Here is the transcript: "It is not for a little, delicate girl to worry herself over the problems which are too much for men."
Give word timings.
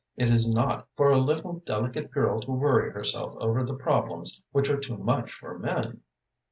"It 0.15 0.29
is 0.29 0.51
not 0.51 0.87
for 0.97 1.11
a 1.11 1.19
little, 1.19 1.61
delicate 1.63 2.09
girl 2.09 2.39
to 2.41 2.51
worry 2.51 2.89
herself 2.89 3.35
over 3.37 3.63
the 3.63 3.75
problems 3.75 4.41
which 4.51 4.67
are 4.71 4.79
too 4.79 4.97
much 4.97 5.31
for 5.31 5.59
men." 5.59 6.01